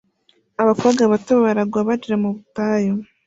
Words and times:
Abakobwa 0.61 1.03
bato 1.11 1.33
baragwa 1.43 1.79
barira 1.87 2.15
mu 2.23 2.29
butayu 2.35 2.93